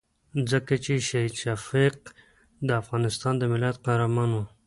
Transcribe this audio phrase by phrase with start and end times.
[0.51, 1.95] ځکه چې شهید شفیق
[2.67, 4.43] د افغانستان د ملت قهرمان وو.